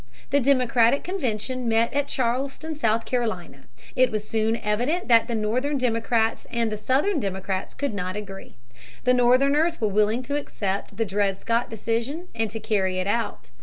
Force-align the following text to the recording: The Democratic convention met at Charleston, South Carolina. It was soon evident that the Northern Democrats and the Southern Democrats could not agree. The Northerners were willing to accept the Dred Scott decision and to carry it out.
The 0.31 0.39
Democratic 0.39 1.03
convention 1.03 1.67
met 1.69 1.93
at 1.93 2.07
Charleston, 2.07 2.75
South 2.75 3.05
Carolina. 3.05 3.65
It 3.95 4.09
was 4.09 4.27
soon 4.27 4.57
evident 4.57 5.07
that 5.09 5.27
the 5.27 5.35
Northern 5.35 5.77
Democrats 5.77 6.47
and 6.49 6.71
the 6.71 6.75
Southern 6.77 7.19
Democrats 7.19 7.75
could 7.75 7.93
not 7.93 8.15
agree. 8.15 8.55
The 9.03 9.13
Northerners 9.13 9.79
were 9.79 9.87
willing 9.89 10.23
to 10.23 10.37
accept 10.37 10.97
the 10.97 11.05
Dred 11.05 11.39
Scott 11.39 11.69
decision 11.69 12.29
and 12.33 12.49
to 12.49 12.59
carry 12.59 12.97
it 12.97 13.05
out. 13.05 13.51